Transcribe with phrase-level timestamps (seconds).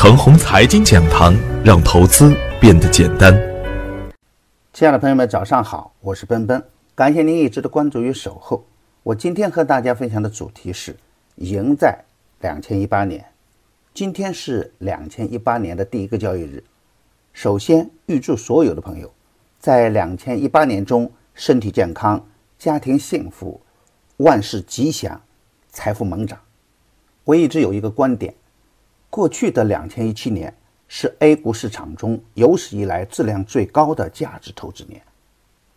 [0.00, 3.34] 程红财经讲堂，让投资变得简单。
[4.72, 8.64] 亲爱的朋友们，早上好，我是奔奔，感谢您一直的关注与守候。
[9.02, 10.96] 我今天和大家分享的主题是
[11.34, 11.98] 赢在
[12.42, 13.24] 两千一八年。
[13.92, 16.62] 今天是两千一八年的第一个交易日。
[17.32, 19.12] 首先，预祝所有的朋友
[19.58, 22.24] 在两千一八年中身体健康，
[22.56, 23.60] 家庭幸福，
[24.18, 25.20] 万事吉祥，
[25.70, 26.38] 财富猛涨。
[27.24, 28.32] 我一直有一个观点，
[29.10, 30.54] 过去的两千一七年
[30.86, 35.02] 是 A 股市场中有史以来质量最高的价值投资年，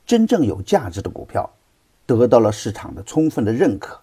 [0.06, 1.50] 真正有价值的股票
[2.06, 4.00] 得到了市场的充分的认可，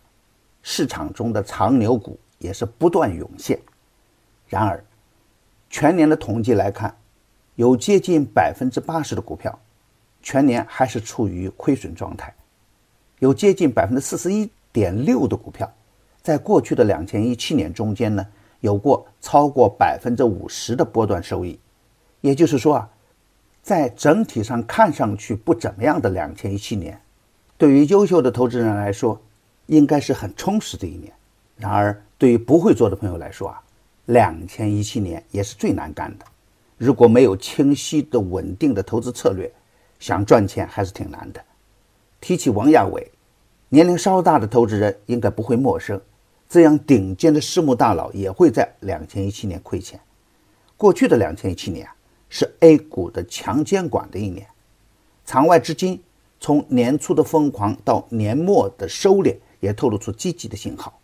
[0.62, 3.58] 市场中的长牛股也是不断涌现。
[4.46, 4.82] 然而，
[5.68, 6.96] 全年的统计来看，
[7.56, 9.58] 有接近百分之八十的股票
[10.22, 12.34] 全年还是处于亏损状态，
[13.18, 15.70] 有接近百分之四十一点六的股票。
[16.22, 18.26] 在过去的两千一七年中间呢，
[18.60, 21.58] 有过超过百分之五十的波段收益，
[22.20, 22.90] 也就是说啊，
[23.62, 27.00] 在整体上看上去不怎么样的两千一七年，
[27.56, 29.20] 对于优秀的投资人来说，
[29.66, 31.12] 应该是很充实的一年。
[31.56, 33.62] 然而，对于不会做的朋友来说啊，
[34.06, 36.24] 两千一七年也是最难干的。
[36.76, 39.52] 如果没有清晰的、稳定的投资策略，
[39.98, 41.40] 想赚钱还是挺难的。
[42.20, 43.10] 提起王亚伟，
[43.68, 46.00] 年龄稍大的投资人应该不会陌生。
[46.48, 50.00] 这样顶尖的私募大佬也会在两千一七年亏钱。
[50.76, 51.94] 过去的两千一七年啊，
[52.28, 54.46] 是 A 股的强监管的一年，
[55.26, 56.02] 场外资金
[56.40, 60.98] 从年初的疯狂到年末的收敛，也透露出积极的信号。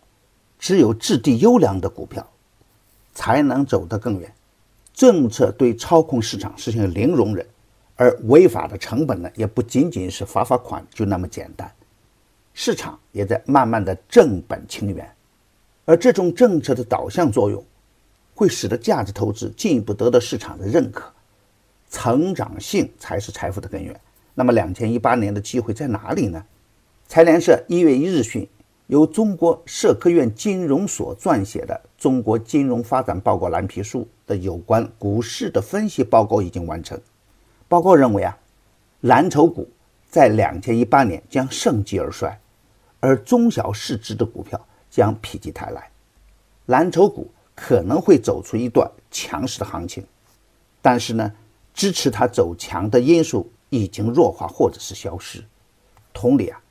[0.59, 2.27] 只有质地优良的股票，
[3.13, 4.33] 才能走得更远。
[4.95, 7.47] 政策对操控市场实行零容忍，
[7.97, 11.71] 而违法的成本呢，也不仅仅是罚罚款就那么简单。
[12.55, 15.14] 市场也在慢慢的正本清源。
[15.85, 17.65] 而这种政策的导向作用，
[18.35, 21.13] 会使得价值投资进一步得到市场的认可。
[21.91, 23.99] 成长性才是财富的根源。
[24.35, 26.45] 那么，两千一八年的机会在哪里呢？
[27.07, 28.49] 财联社一月一日讯，
[28.89, 37.01] 由中国社科院金融所撰写的《中国金融发展报告蓝皮书》的有关股市的分析报告已经完成。
[37.69, 38.37] 报告认为啊，
[39.03, 39.69] 蓝筹股
[40.11, 42.37] 在两千一八年将盛极而衰，
[42.99, 44.61] 而中小市值的股票。
[44.95, 45.91] 将否极泰来，
[46.67, 50.07] 蓝筹股可能会走出一段强势的行情，
[50.81, 51.33] 但是呢，
[51.75, 55.43] 支持它走强的因素已经弱化或者是消失。
[56.13, 56.63] 同理啊，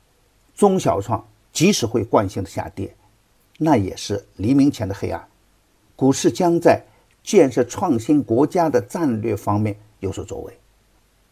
[0.54, 2.96] 中小创即使会惯性的下跌，
[3.58, 5.28] 那也是黎明前的黑暗。
[5.94, 6.82] 股市将在
[7.22, 10.58] 建设创新国家的战略方面有所作为，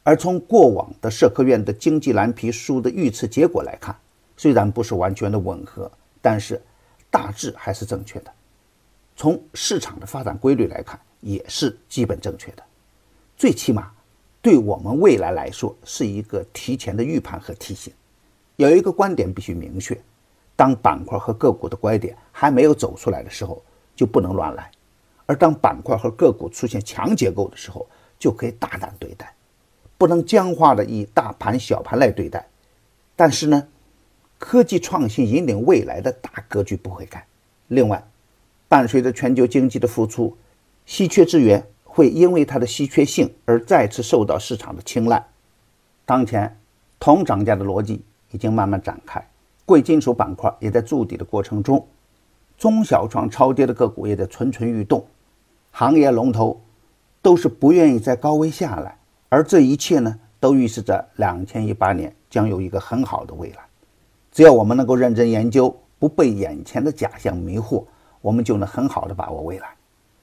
[0.03, 3.97] 而从过往的社科院的经济蓝皮书的预测结果来看，
[4.37, 6.61] 虽然不是完全的吻合，但是。
[7.13, 8.33] 大致还是正确的，
[9.15, 12.63] 从市场的发展规律来看，也是基本正确的。
[13.37, 13.93] 最起码，
[14.41, 17.93] 对我们未来来说是一个提前的预判和提醒。
[18.57, 20.01] 有一个观点必须明确：
[20.57, 23.63] 当板块和个股的拐点还没有走出来的时候，
[23.95, 24.65] 就不能乱来；
[25.27, 27.87] 而当板块和个股出现强结构的时候，
[28.19, 29.35] 就可以大胆对待，
[29.99, 32.49] 不能僵化的以大盘小盘来对待。
[33.15, 33.69] 但是呢？
[34.45, 37.25] 科技创新引领未来的大格局不会改。
[37.69, 38.03] 另外，
[38.69, 40.37] 伴随着全球经济的复苏，
[40.85, 45.25] 稀缺资源会因为它的稀缺性而再次受到市场的青睐。
[46.05, 46.59] 当前，
[46.99, 48.03] 铜涨价的逻辑
[48.33, 49.25] 已经慢慢展开，
[49.65, 51.87] 贵金属板块也在筑底的过程中，
[52.59, 55.07] 中小创超跌的个股也在蠢蠢欲动，
[55.71, 56.61] 行业龙头
[57.23, 58.99] 都是不愿意在高位下来，
[59.29, 63.59] 而这一切呢，都预示着两千一八年将有一个很好的未来。
[64.33, 67.85] 只要我们能够认真研究，不被眼前的假象迷惑，
[68.23, 69.69] 我们就能很好的把握未来。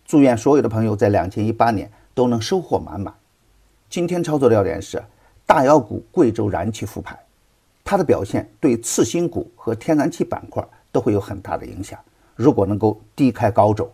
[0.03, 3.13] 祝愿所有的朋友在两千一八年都能收获满满。
[3.87, 4.99] 今天操作的要点是
[5.45, 7.17] 大妖股贵州燃气复牌，
[7.83, 11.99] 它的表现对次新股和天然气板块都会有很大的影响。
[12.35, 13.93] 如果能够低开高走，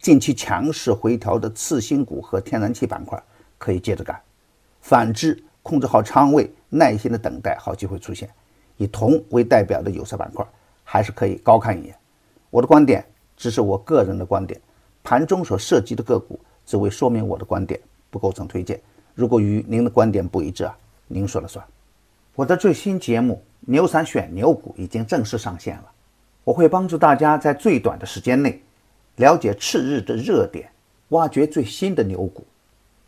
[0.00, 3.22] 近期强势回调的次新股和天然气板块
[3.58, 4.18] 可以接着干。
[4.80, 8.30] 反之，控制好仓位，耐心的等待好机会出现。
[8.76, 10.46] 以铜为代表的有色板块
[10.82, 11.96] 还是可以高看一眼。
[12.50, 13.04] 我的观点
[13.36, 14.60] 只是我个人的观点，
[15.02, 17.80] 盘中所涉及的个股只为说明我的观点，
[18.10, 18.80] 不构成推荐。
[19.14, 20.76] 如果与您的观点不一致啊，
[21.06, 21.64] 您说了算。
[22.34, 25.90] 我的最新节目《牛散选牛股》已经正式上线了，
[26.42, 28.62] 我会帮助大家在最短的时间内
[29.16, 30.68] 了解次日的热点，
[31.10, 32.44] 挖掘最新的牛股。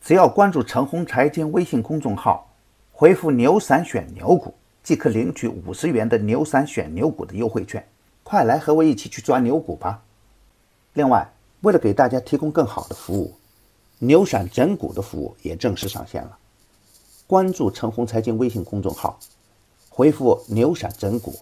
[0.00, 2.48] 只要关注陈红财经微信公众号，
[2.92, 4.54] 回复“牛散选牛股”。
[4.86, 7.84] 即可领取五十元的牛散选牛股的优惠券，
[8.22, 10.00] 快来和我一起去抓牛股吧！
[10.92, 11.28] 另外，
[11.62, 13.34] 为了给大家提供更好的服务，
[13.98, 16.38] 牛散整股的服务也正式上线了。
[17.26, 19.18] 关注陈红财经微信公众号，
[19.88, 21.36] 回复“牛散整股”，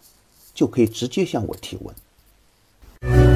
[0.55, 3.34] 就可以直接向我提问。